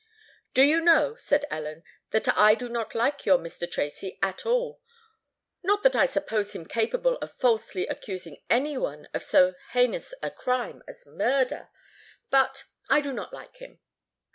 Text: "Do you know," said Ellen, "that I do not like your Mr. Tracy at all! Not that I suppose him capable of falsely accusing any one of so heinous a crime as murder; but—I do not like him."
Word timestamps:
"Do 0.55 0.63
you 0.63 0.81
know," 0.81 1.13
said 1.15 1.45
Ellen, 1.51 1.83
"that 2.09 2.27
I 2.35 2.55
do 2.55 2.67
not 2.67 2.95
like 2.95 3.23
your 3.27 3.37
Mr. 3.37 3.69
Tracy 3.69 4.17
at 4.19 4.47
all! 4.47 4.81
Not 5.61 5.83
that 5.83 5.95
I 5.95 6.07
suppose 6.07 6.53
him 6.53 6.65
capable 6.65 7.17
of 7.19 7.35
falsely 7.37 7.85
accusing 7.85 8.37
any 8.49 8.79
one 8.79 9.07
of 9.13 9.21
so 9.21 9.53
heinous 9.73 10.15
a 10.23 10.31
crime 10.31 10.81
as 10.87 11.05
murder; 11.05 11.69
but—I 12.31 13.01
do 13.01 13.13
not 13.13 13.31
like 13.31 13.57
him." 13.57 13.79